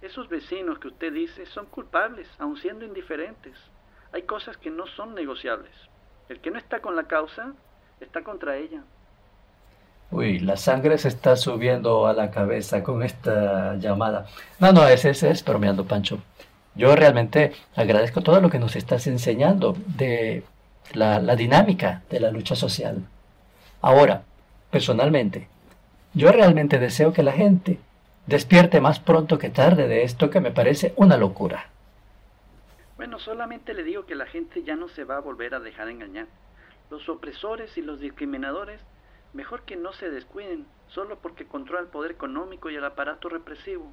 Esos 0.03 0.29
vecinos 0.29 0.79
que 0.79 0.89
usted 0.89 1.13
dice 1.13 1.47
son 1.47 1.67
culpables, 1.67 2.29
aun 2.39 2.57
siendo 2.57 2.85
indiferentes. 2.85 3.57
Hay 4.13 4.23
cosas 4.23 4.57
que 4.57 4.71
no 4.71 4.87
son 4.87 5.15
negociables. 5.15 5.73
El 6.29 6.41
que 6.41 6.51
no 6.51 6.59
está 6.59 6.81
con 6.81 6.97
la 6.97 7.05
causa, 7.05 7.53
está 8.01 8.23
contra 8.23 8.57
ella. 8.57 8.83
Uy, 10.11 10.39
la 10.39 10.57
sangre 10.57 10.99
se 10.99 11.09
está 11.09 11.37
subiendo 11.37 12.07
a 12.07 12.13
la 12.13 12.31
cabeza 12.31 12.83
con 12.83 13.03
esta 13.03 13.75
llamada. 13.77 14.27
No, 14.61 14.73
no, 14.73 14.87
ese, 14.87 15.11
ese 15.11 15.31
es 15.31 15.45
bromeando, 15.45 15.85
Pancho. 15.85 16.19
Yo 16.75 16.95
realmente 16.95 17.53
agradezco 17.75 18.21
todo 18.21 18.41
lo 18.41 18.51
que 18.51 18.59
nos 18.59 18.77
estás 18.77 19.07
enseñando 19.07 19.77
de 19.87 20.45
la, 20.95 21.37
dinámica 21.37 22.03
de 22.11 22.21
la 22.21 22.31
lucha 22.31 22.57
social. 22.57 23.03
Ahora, 23.81 24.23
personalmente, 24.71 25.49
yo 26.15 26.33
realmente 26.33 26.79
deseo 26.79 27.13
que 27.13 27.23
la 27.23 27.33
gente 27.33 27.79
despierte 28.27 28.81
más 28.81 28.99
pronto 28.99 29.39
que 29.39 29.51
tarde 29.51 29.89
de 29.89 30.03
esto 30.03 30.31
que 30.31 30.41
me 30.41 30.51
parece 30.51 30.93
una 30.97 31.17
locura. 31.17 31.67
Bueno, 32.97 33.19
solamente 33.19 33.75
le 33.75 33.85
digo 33.85 34.07
que 34.07 34.15
la 34.15 34.27
gente 34.27 34.63
ya 34.63 34.75
no 34.75 34.89
se 34.89 35.05
va 35.05 35.17
a 35.17 35.21
volver 35.21 35.55
a 35.55 35.61
dejar 35.61 35.89
engañar. 35.89 36.27
Los 36.91 37.09
opresores 37.09 37.77
y 37.77 37.83
los 37.83 38.01
discriminadores, 38.01 38.81
mejor 39.33 39.63
que 39.63 39.77
no 39.77 39.93
se 39.93 40.11
descuiden, 40.11 40.67
solo 40.89 41.19
porque 41.19 41.47
controla 41.47 41.81
el 41.81 41.89
poder 41.89 42.13
económico 42.13 42.71
y 42.71 42.77
el 42.77 42.85
aparato 42.85 43.29
represivo. 43.29 43.93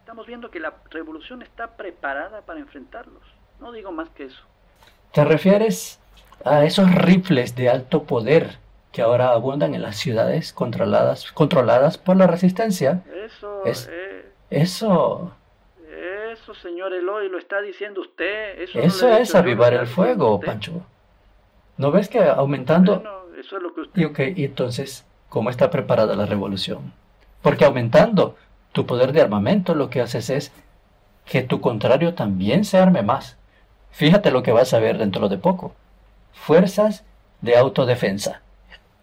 Estamos 0.00 0.26
viendo 0.26 0.50
que 0.50 0.60
la 0.60 0.74
revolución 0.90 1.42
está 1.42 1.76
preparada 1.76 2.42
para 2.42 2.58
enfrentarlos. 2.58 3.22
No 3.60 3.70
digo 3.70 3.92
más 3.92 4.10
que 4.10 4.24
eso. 4.24 4.42
¿Te 5.12 5.24
refieres 5.24 6.00
a 6.44 6.64
esos 6.64 6.92
rifles 6.94 7.54
de 7.54 7.68
alto 7.68 8.04
poder 8.04 8.58
que 8.92 9.02
ahora 9.02 9.30
abundan 9.30 9.74
en 9.74 9.82
las 9.82 9.96
ciudades 9.96 10.52
controladas, 10.52 11.30
controladas 11.32 11.98
por 11.98 12.16
la 12.16 12.26
resistencia? 12.26 13.02
Eso, 13.26 13.64
Es- 13.64 13.88
eh, 13.90 14.26
Eso, 14.50 15.32
eso, 16.32 16.54
señor 16.54 16.92
Eloy, 16.92 17.28
lo 17.28 17.38
está 17.38 17.60
diciendo 17.62 18.00
usted. 18.02 18.60
Eso, 18.60 19.08
es 19.08 19.34
avivar 19.34 19.72
el 19.72 19.86
fuego. 19.86 20.40
Pancho. 20.40 20.82
¿No 21.78 21.90
ves 21.90 22.08
que 22.08 22.22
aumentando... 22.22 22.96
Bueno, 22.96 23.18
eso 23.38 23.56
es 23.56 23.62
lo 23.62 23.74
que 23.74 23.80
usted... 23.82 24.00
Y 24.00 24.04
ok, 24.04 24.18
y 24.36 24.44
entonces, 24.44 25.06
¿cómo 25.30 25.48
está 25.48 25.70
preparada 25.70 26.14
la 26.14 26.26
revolución? 26.26 26.92
Porque 27.40 27.64
aumentando 27.64 28.36
tu 28.72 28.84
poder 28.86 29.12
de 29.12 29.22
armamento, 29.22 29.74
lo 29.74 29.88
que 29.88 30.00
haces 30.02 30.28
es 30.30 30.52
que 31.24 31.42
tu 31.42 31.60
contrario 31.60 32.14
también 32.14 32.64
se 32.64 32.78
arme 32.78 33.02
más. 33.02 33.36
Fíjate 33.92 34.30
lo 34.30 34.42
que 34.42 34.52
vas 34.52 34.72
a 34.72 34.80
ver 34.80 34.98
dentro 34.98 35.28
de 35.28 35.38
poco. 35.38 35.74
Fuerzas 36.32 37.04
de 37.42 37.56
autodefensa. 37.56 38.40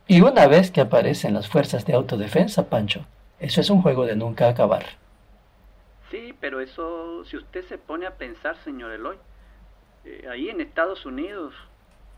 Y 0.07 0.21
una 0.21 0.47
vez 0.47 0.71
que 0.71 0.81
aparecen 0.81 1.35
las 1.35 1.47
fuerzas 1.47 1.85
de 1.85 1.93
autodefensa, 1.93 2.69
Pancho, 2.69 3.05
eso 3.39 3.61
es 3.61 3.69
un 3.69 3.83
juego 3.83 4.07
de 4.07 4.15
nunca 4.15 4.49
acabar. 4.49 4.83
Sí, 6.09 6.33
pero 6.41 6.59
eso, 6.59 7.23
si 7.25 7.37
usted 7.37 7.63
se 7.67 7.77
pone 7.77 8.07
a 8.07 8.15
pensar, 8.15 8.57
señor 8.63 8.91
Eloy, 8.91 9.17
eh, 10.05 10.27
ahí 10.29 10.49
en 10.49 10.59
Estados 10.59 11.05
Unidos, 11.05 11.53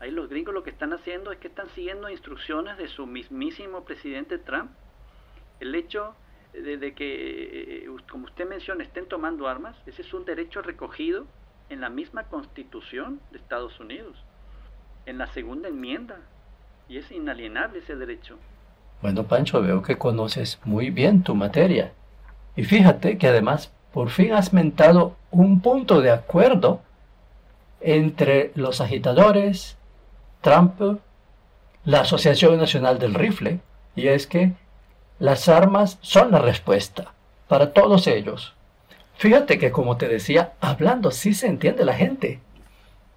ahí 0.00 0.10
los 0.10 0.30
gringos 0.30 0.54
lo 0.54 0.62
que 0.62 0.70
están 0.70 0.94
haciendo 0.94 1.30
es 1.30 1.38
que 1.38 1.48
están 1.48 1.68
siguiendo 1.74 2.08
instrucciones 2.08 2.78
de 2.78 2.88
su 2.88 3.06
mismísimo 3.06 3.84
presidente 3.84 4.38
Trump. 4.38 4.70
El 5.60 5.74
hecho 5.74 6.14
de, 6.54 6.94
que, 6.94 7.84
eh, 7.84 7.90
como 8.10 8.24
usted 8.24 8.48
menciona, 8.48 8.82
estén 8.82 9.06
tomando 9.06 9.46
armas, 9.46 9.76
ese 9.86 10.00
es 10.00 10.14
un 10.14 10.24
derecho 10.24 10.62
recogido 10.62 11.26
en 11.68 11.80
la 11.80 11.88
misma 11.88 12.24
constitución 12.24 13.20
de 13.30 13.38
Estados 13.38 13.78
Unidos, 13.80 14.16
en 15.06 15.18
la 15.18 15.26
segunda 15.28 15.68
enmienda, 15.68 16.16
y 16.88 16.98
es 16.98 17.10
inalienable 17.10 17.78
ese 17.78 17.96
derecho. 17.96 18.38
Bueno, 19.00 19.24
Pancho, 19.24 19.60
veo 19.62 19.82
que 19.82 19.98
conoces 19.98 20.60
muy 20.64 20.90
bien 20.90 21.22
tu 21.22 21.34
materia. 21.34 21.92
Y 22.54 22.64
fíjate 22.64 23.18
que 23.18 23.28
además 23.28 23.72
por 23.92 24.10
fin 24.10 24.32
has 24.32 24.52
mentado 24.52 25.16
un 25.30 25.60
punto 25.60 26.00
de 26.00 26.10
acuerdo 26.10 26.80
entre 27.80 28.52
los 28.54 28.80
agitadores, 28.80 29.76
Trump, 30.40 30.80
la 31.84 32.00
Asociación 32.00 32.56
Nacional 32.58 32.98
del 32.98 33.14
Rifle, 33.14 33.60
y 33.96 34.08
es 34.08 34.26
que 34.26 34.52
las 35.18 35.48
armas 35.48 35.98
son 36.00 36.30
la 36.30 36.38
respuesta 36.38 37.12
para 37.48 37.72
todos 37.72 38.06
ellos. 38.06 38.54
Fíjate 39.22 39.56
que 39.56 39.70
como 39.70 39.98
te 39.98 40.08
decía, 40.08 40.54
hablando 40.60 41.12
sí 41.12 41.32
se 41.32 41.46
entiende 41.46 41.84
la 41.84 41.94
gente. 41.94 42.40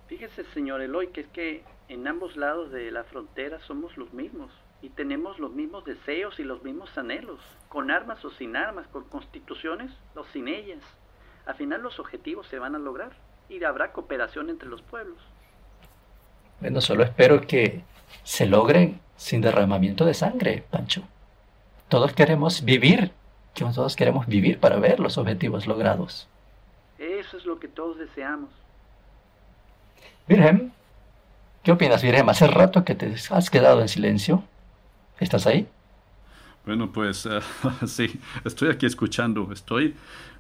Fíjese, 0.06 0.44
señor 0.54 0.82
Eloy, 0.82 1.08
que 1.08 1.22
es 1.22 1.28
que 1.30 1.64
en 1.88 2.08
ambos 2.08 2.38
lados 2.38 2.72
de 2.72 2.92
la 2.92 3.06
frontera 3.06 3.58
somos 3.66 3.98
los 3.98 4.14
mismos 4.14 4.52
y 4.84 4.90
tenemos 4.90 5.40
los 5.40 5.52
mismos 5.54 5.84
deseos 5.84 6.40
y 6.40 6.44
los 6.44 6.62
mismos 6.64 6.96
anhelos, 6.96 7.40
con 7.70 7.90
armas 7.90 8.24
o 8.24 8.30
sin 8.30 8.56
armas, 8.56 8.86
con 8.90 9.06
constituciones 9.06 9.90
o 10.14 10.24
sin 10.26 10.48
ellas. 10.48 10.84
Al 11.48 11.56
final 11.56 11.82
los 11.82 12.00
objetivos 12.00 12.46
se 12.50 12.60
van 12.60 12.76
a 12.76 12.80
lograr 12.80 13.14
y 13.50 13.64
habrá 13.64 13.92
cooperación 13.92 14.52
entre 14.52 14.70
los 14.70 14.84
pueblos. 14.84 15.18
Bueno, 16.60 16.82
solo 16.82 17.04
espero 17.04 17.42
que 17.42 17.82
se 18.24 18.46
logren 18.46 19.00
sin 19.18 19.42
derramamiento 19.42 20.06
de 20.06 20.14
sangre, 20.14 20.66
Pancho. 20.70 21.02
Todos 21.90 22.14
queremos 22.14 22.64
vivir, 22.64 23.12
que 23.56 23.66
todos 23.66 23.96
queremos 23.96 24.28
vivir 24.28 24.60
para 24.60 24.78
ver 24.78 25.00
los 25.00 25.18
objetivos 25.18 25.66
logrados. 25.66 26.28
Eso 27.00 27.38
es 27.38 27.46
lo 27.46 27.58
que 27.58 27.68
todos 27.68 27.98
deseamos. 27.98 28.50
Virgen, 30.28 30.72
¿qué 31.64 31.72
opinas, 31.72 32.04
Virgen? 32.04 32.30
Hace 32.30 32.48
rato 32.48 32.84
que 32.84 32.96
te 32.96 33.16
has 33.32 33.50
quedado 33.50 33.82
en 33.82 33.88
silencio. 33.88 34.44
¿Estás 35.20 35.48
ahí? 35.48 35.68
Bueno, 36.66 36.92
pues 36.92 37.26
eh, 37.26 37.40
sí, 37.88 38.20
estoy 38.44 38.70
aquí 38.70 38.86
escuchando. 38.86 39.50
Estoy 39.52 39.96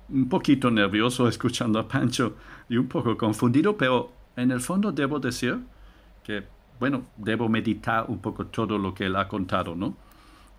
un 0.09 0.27
poquito 0.27 0.69
nervioso 0.69 1.27
escuchando 1.29 1.79
a 1.79 1.87
Pancho 1.87 2.35
y 2.67 2.77
un 2.77 2.87
poco 2.87 3.15
confundido, 3.17 3.77
pero 3.77 4.11
en 4.35 4.51
el 4.51 4.59
fondo 4.59 4.91
debo 4.91 5.19
decir 5.19 5.59
que, 6.23 6.43
bueno, 6.79 7.03
debo 7.15 7.47
meditar 7.47 8.05
un 8.09 8.19
poco 8.19 8.47
todo 8.47 8.77
lo 8.77 8.93
que 8.93 9.05
él 9.05 9.15
ha 9.15 9.27
contado, 9.27 9.75
¿no? 9.75 9.95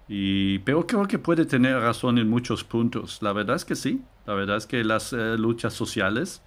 Y, 0.09 0.61
pero 0.61 0.87
creo 0.87 1.07
que 1.07 1.19
puede 1.19 1.47
tener 1.47 1.79
razón 1.81 2.19
en 2.19 2.29
muchos 2.29 2.63
puntos. 2.65 3.21
La 3.23 3.33
verdad 3.33 3.57
es 3.57 3.65
que 3.65 3.75
sí. 3.75 4.03
La 4.27 4.35
verdad 4.35 4.57
es 4.57 4.67
que 4.67 4.85
las 4.85 5.13
eh, 5.13 5.37
luchas 5.37 5.75
sociales 5.75 6.43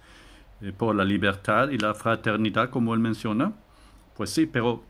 eh, 0.62 0.72
por 0.76 0.94
la 0.94 1.04
libertad 1.04 1.70
y 1.70 1.78
la 1.78 1.94
fraternidad, 1.94 2.70
como 2.70 2.94
él 2.94 3.00
menciona, 3.00 3.52
pues 4.16 4.30
sí, 4.30 4.46
pero 4.46 4.82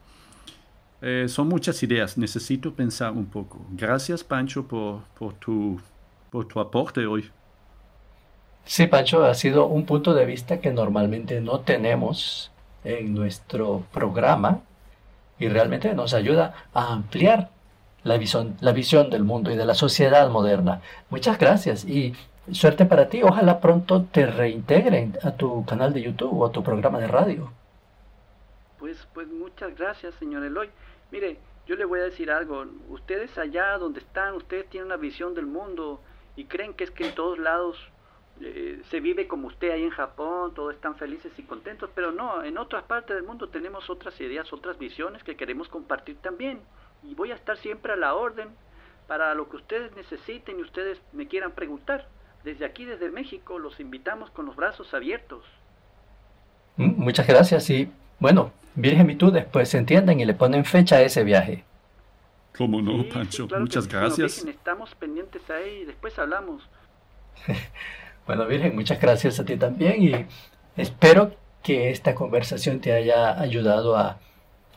eh, 1.03 1.27
son 1.29 1.49
muchas 1.49 1.83
ideas. 1.83 2.19
Necesito 2.19 2.75
pensar 2.75 3.13
un 3.13 3.27
poco. 3.27 3.65
Gracias, 3.73 4.23
Pancho, 4.23 4.67
por, 4.67 5.03
por, 5.19 5.35
tu, 5.35 5.81
por 6.31 6.47
tu 6.47 6.61
aporte 6.61 7.07
hoy. 7.07 7.31
Sí, 8.65 8.87
Pancho, 8.87 9.25
ha 9.25 9.35
sido 9.35 9.67
un 9.67 9.85
punto 9.85 10.15
de 10.15 10.27
vista 10.27 10.61
que 10.61 10.71
normalmente 10.71 11.41
no 11.41 11.61
tenemos 11.61 12.53
en 12.85 13.15
nuestro 13.15 13.85
programa 13.93 14.61
y 15.39 15.49
realmente 15.49 15.95
nos 15.95 16.15
ayuda 16.15 16.55
a 16.73 16.93
ampliar 16.93 17.51
la 18.05 18.17
visión, 18.19 18.57
la 18.61 18.73
visión 18.73 19.11
del 19.11 19.25
mundo 19.25 19.51
y 19.51 19.57
de 19.57 19.65
la 19.65 19.75
sociedad 19.75 20.29
moderna. 20.31 20.81
Muchas 21.11 21.39
gracias 21.39 21.85
y 21.85 22.15
suerte 22.53 22.87
para 22.87 23.09
ti. 23.09 23.23
Ojalá 23.23 23.61
pronto 23.61 24.05
te 24.05 24.27
reintegren 24.27 25.19
a 25.23 25.33
tu 25.33 25.65
canal 25.65 25.93
de 25.93 26.03
YouTube 26.03 26.41
o 26.41 26.47
a 26.47 26.53
tu 26.53 26.63
programa 26.63 26.99
de 26.99 27.09
radio. 27.09 27.53
Pues, 28.79 29.07
pues 29.13 29.29
muchas 29.29 29.77
gracias, 29.77 30.15
señor 30.15 30.45
Eloy. 30.45 30.71
Mire, 31.11 31.39
yo 31.67 31.77
le 31.77 31.85
voy 31.85 32.01
a 32.01 32.05
decir 32.05 32.31
algo. 32.31 32.65
Ustedes 32.89 33.37
allá 33.39 33.77
donde 33.79 34.01
están, 34.01 34.35
ustedes 34.35 34.69
tienen 34.69 34.87
una 34.87 34.97
visión 34.97 35.35
del 35.35 35.47
mundo 35.47 36.01
y 36.37 36.45
creen 36.45 36.75
que 36.75 36.85
es 36.85 36.91
que 36.91 37.07
en 37.07 37.15
todos 37.15 37.39
lados 37.39 37.77
eh, 38.41 38.81
se 38.89 39.01
vive 39.01 39.29
como 39.29 39.49
usted 39.49 39.71
ahí 39.71 39.83
en 39.83 39.91
Japón, 39.91 40.55
todos 40.55 40.75
están 40.75 40.97
felices 40.97 41.31
y 41.37 41.43
contentos, 41.43 41.91
pero 41.95 42.11
no, 42.11 42.43
en 42.43 42.57
otras 42.57 42.85
partes 42.85 43.15
del 43.15 43.25
mundo 43.25 43.51
tenemos 43.51 43.91
otras 43.91 44.19
ideas, 44.21 44.51
otras 44.53 44.79
visiones 44.79 45.23
que 45.23 45.37
queremos 45.37 45.69
compartir 45.69 46.17
también. 46.23 46.61
Y 47.03 47.15
voy 47.15 47.33
a 47.33 47.35
estar 47.35 47.57
siempre 47.57 47.93
a 47.93 47.97
la 47.97 48.15
orden 48.15 48.49
para 49.07 49.35
lo 49.35 49.49
que 49.49 49.57
ustedes 49.57 49.95
necesiten 49.97 50.59
y 50.59 50.63
ustedes 50.63 51.01
me 51.13 51.27
quieran 51.29 51.53
preguntar. 51.53 52.09
Desde 52.45 52.65
aquí, 52.65 52.85
desde 52.85 53.11
México, 53.11 53.59
los 53.59 53.81
invitamos 53.81 54.31
con 54.31 54.47
los 54.47 54.57
brazos 54.57 54.95
abiertos. 54.95 55.45
Mm, 56.77 57.03
Muchas 57.03 57.27
gracias 57.27 57.69
y 57.71 57.91
bueno, 58.19 58.53
Virgen 58.75 59.11
y 59.11 59.17
tú 59.17 59.31
después 59.31 59.69
se 59.69 59.79
entienden 59.79 60.21
y 60.21 60.25
le 60.25 60.35
ponen 60.35 60.65
fecha 60.65 60.97
a 60.97 61.03
ese 61.03 61.25
viaje. 61.25 61.65
¿Cómo 62.57 62.83
no, 62.83 63.05
Sí, 63.05 63.11
sí, 63.13 63.13
Pancho? 63.13 63.47
claro 63.47 63.65
Muchas 63.65 63.89
gracias. 63.89 64.45
Virgen, 64.45 64.49
estamos 64.49 64.95
pendientes 64.95 65.49
ahí 65.51 65.81
y 65.83 65.85
después 65.87 66.19
hablamos. 66.19 66.69
Bueno, 68.27 68.47
Virgen, 68.47 68.77
muchas 68.77 69.01
gracias 69.01 69.41
a 69.41 69.45
ti 69.45 69.57
también 69.57 70.03
y 70.03 70.27
espero 70.77 71.35
que 71.63 71.91
esta 71.91 72.15
conversación 72.15 72.81
te 72.81 72.93
haya 72.93 73.41
ayudado 73.41 73.97
a 73.97 74.21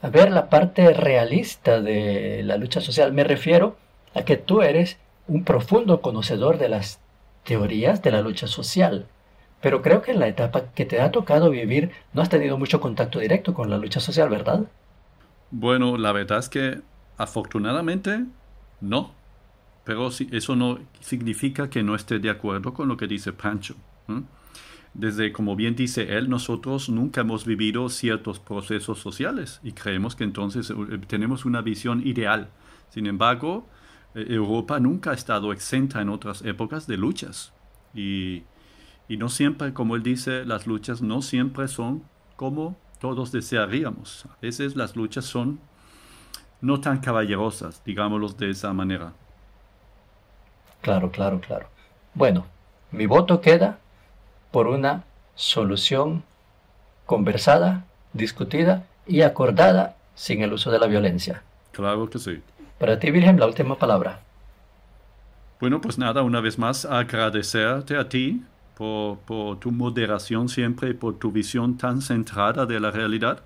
ver 0.10 0.32
la 0.32 0.50
parte 0.50 0.94
realista 0.94 1.82
de 1.82 2.42
la 2.44 2.58
lucha 2.58 2.82
social. 2.82 3.14
Me 3.14 3.24
refiero 3.24 3.78
a 4.14 4.24
que 4.24 4.38
tú 4.38 4.62
eres 4.62 4.98
un 5.28 5.44
profundo 5.44 6.02
conocedor 6.02 6.58
de 6.58 6.70
las 6.70 7.00
teorías 7.44 8.02
de 8.02 8.12
la 8.12 8.22
lucha 8.22 8.48
social, 8.48 9.08
pero 9.62 9.82
creo 9.82 10.02
que 10.02 10.12
en 10.12 10.20
la 10.20 10.28
etapa 10.28 10.72
que 10.74 10.86
te 10.86 11.00
ha 11.00 11.12
tocado 11.12 11.50
vivir 11.50 11.92
no 12.14 12.22
has 12.22 12.30
tenido 12.30 12.58
mucho 12.58 12.82
contacto 12.82 13.20
directo 13.20 13.54
con 13.54 13.70
la 13.70 13.78
lucha 13.78 14.00
social, 14.00 14.30
¿verdad? 14.30 14.66
Bueno, 15.52 15.98
la 15.98 16.12
verdad 16.12 16.40
es 16.40 16.50
que 16.50 16.82
afortunadamente 17.18 18.26
no. 18.82 19.12
Pero 19.86 20.10
eso 20.32 20.56
no 20.56 20.80
significa 21.02 21.70
que 21.70 21.84
no 21.84 21.96
esté 21.96 22.20
de 22.20 22.30
acuerdo 22.30 22.74
con 22.74 22.88
lo 22.88 22.98
que 22.98 23.08
dice 23.08 23.34
Pancho. 23.34 23.76
Desde, 24.94 25.32
como 25.32 25.56
bien 25.56 25.76
dice 25.76 26.18
él, 26.18 26.30
nosotros 26.30 26.90
nunca 26.90 27.22
hemos 27.22 27.46
vivido 27.46 27.90
ciertos 27.90 28.40
procesos 28.40 29.00
sociales 29.00 29.60
y 29.64 29.72
creemos 29.72 30.16
que 30.16 30.24
entonces 30.24 30.70
eh, 30.70 31.00
tenemos 31.08 31.46
una 31.46 31.62
visión 31.62 32.06
ideal. 32.06 32.50
Sin 32.90 33.08
embargo, 33.08 33.68
eh, 34.14 34.26
Europa 34.30 34.80
nunca 34.80 35.12
ha 35.12 35.14
estado 35.16 35.52
exenta 35.52 36.00
en 36.00 36.10
otras 36.10 36.44
épocas 36.44 36.86
de 36.86 36.98
luchas. 36.98 37.54
Y, 37.96 38.44
y 39.08 39.18
no 39.18 39.30
siempre, 39.30 39.74
como 39.74 39.96
él 39.96 40.04
dice, 40.04 40.46
las 40.46 40.68
luchas 40.68 41.02
no 41.02 41.24
siempre 41.24 41.68
son 41.68 42.04
como 42.36 42.78
todos 43.00 43.32
desearíamos. 43.32 44.26
A 44.28 44.38
veces 44.42 44.76
las 44.76 44.96
luchas 44.96 45.26
son 45.26 45.60
no 46.62 46.80
tan 46.80 47.00
caballerosas, 47.00 47.84
digámoslo 47.84 48.30
de 48.30 48.52
esa 48.52 48.72
manera. 48.74 49.14
Claro, 50.82 51.12
claro, 51.12 51.42
claro. 51.42 51.68
Bueno, 52.14 52.46
mi 52.92 53.06
voto 53.06 53.42
queda 53.42 53.80
por 54.54 54.68
una 54.68 55.04
solución 55.34 56.24
conversada, 57.08 57.86
discutida 58.14 58.86
y 59.08 59.22
acordada 59.22 59.98
sin 60.14 60.44
el 60.44 60.54
uso 60.54 60.70
de 60.70 60.78
la 60.78 60.86
violencia. 60.86 61.42
Claro 61.72 62.08
que 62.08 62.20
sí. 62.20 62.40
Para 62.78 63.00
ti, 63.00 63.10
Virgen, 63.10 63.40
la 63.40 63.48
última 63.48 63.80
palabra. 63.80 64.20
Bueno, 65.60 65.82
pues 65.82 65.98
nada, 65.98 66.22
una 66.22 66.40
vez 66.40 66.60
más 66.60 66.86
agradecerte 66.86 67.98
a 67.98 68.08
ti 68.08 68.44
por, 68.78 69.18
por, 69.20 69.58
tu 69.58 69.72
moderación 69.72 70.48
siempre 70.48 70.94
por 70.94 71.18
tu 71.18 71.32
visión 71.32 71.76
tan 71.76 72.00
centrada 72.00 72.68
de 72.68 72.80
la 72.80 72.92
realidad. 72.92 73.42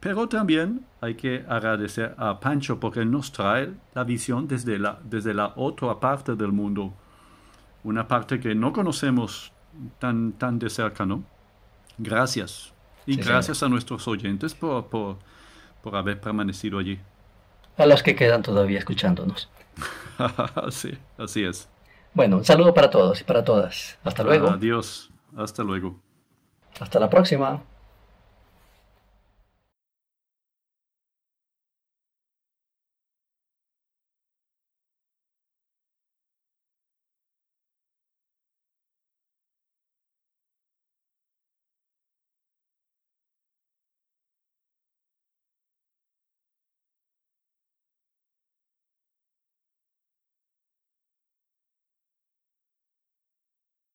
Pero 0.00 0.28
también 0.28 0.84
hay 1.00 1.14
que 1.14 1.46
agradecer 1.48 2.14
a 2.18 2.40
Pancho 2.40 2.78
porque 2.78 3.06
nos 3.06 3.32
trae 3.32 3.70
la 3.94 4.04
visión 4.04 4.46
desde 4.48 4.78
la, 4.78 4.98
desde 5.02 5.32
la 5.32 5.54
otra 5.56 5.98
parte 5.98 6.34
del 6.34 6.52
mundo. 6.52 6.92
Una 7.84 8.06
parte 8.06 8.38
que 8.38 8.54
no 8.54 8.74
conocemos 8.74 9.51
tan, 9.98 10.32
tan 10.32 10.58
de 10.58 10.70
cerca, 10.70 11.06
¿no? 11.06 11.24
Gracias. 11.98 12.72
Y 13.06 13.16
gracias 13.16 13.62
a 13.62 13.68
nuestros 13.68 14.06
oyentes 14.06 14.54
por, 14.54 14.86
por, 14.86 15.16
por 15.82 15.96
haber 15.96 16.20
permanecido 16.20 16.78
allí. 16.78 17.00
A 17.76 17.86
los 17.86 18.02
que 18.02 18.14
quedan 18.14 18.42
todavía 18.42 18.78
escuchándonos. 18.78 19.50
sí, 20.70 20.96
así 21.18 21.44
es. 21.44 21.68
Bueno, 22.14 22.36
un 22.36 22.44
saludo 22.44 22.74
para 22.74 22.90
todos 22.90 23.20
y 23.20 23.24
para 23.24 23.42
todas. 23.42 23.98
Hasta 24.04 24.22
luego. 24.22 24.50
Adiós. 24.50 25.10
Hasta 25.36 25.62
luego. 25.62 25.98
Hasta 26.78 27.00
la 27.00 27.08
próxima. 27.08 27.62